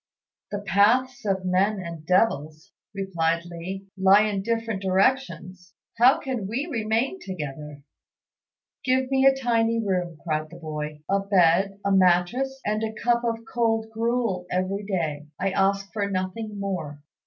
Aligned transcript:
"The 0.49 0.57
paths 0.61 1.25
of 1.25 1.45
men 1.45 1.79
and 1.79 2.03
devils," 2.07 2.71
replied 2.91 3.45
Li, 3.45 3.85
"lie 3.95 4.23
in 4.23 4.41
different 4.41 4.81
directions. 4.81 5.75
How 5.99 6.17
can 6.17 6.47
we 6.47 6.65
remain 6.65 7.19
together?" 7.21 7.83
"Give 8.83 9.11
me 9.11 9.19
only 9.27 9.39
a 9.39 9.39
tiny 9.43 9.79
room," 9.79 10.17
cried 10.23 10.49
the 10.49 10.57
boy, 10.57 11.03
"a 11.07 11.19
bed, 11.19 11.77
a 11.85 11.91
mattress, 11.91 12.59
and 12.65 12.81
a 12.81 12.99
cup 12.99 13.23
of 13.23 13.45
cold 13.45 13.91
gruel 13.93 14.47
every 14.49 14.85
day. 14.87 15.27
I 15.39 15.51
ask 15.51 15.93
for 15.93 16.09
nothing 16.09 16.59
more." 16.59 17.03